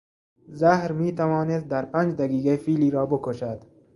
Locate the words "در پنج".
1.67-2.13